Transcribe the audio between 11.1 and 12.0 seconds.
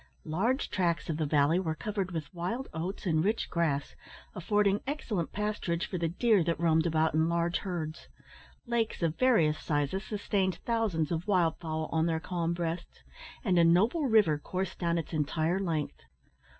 of wild fowl